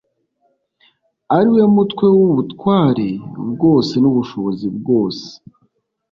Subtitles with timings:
[1.35, 3.09] ari we mutwe w'ubutware
[3.53, 5.27] bwose n'ubushobozi bwose